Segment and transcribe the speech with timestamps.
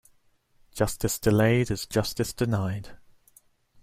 [0.73, 2.97] Justice delayed is justice denied.